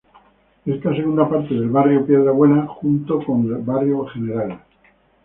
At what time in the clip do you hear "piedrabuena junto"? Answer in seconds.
2.03-3.23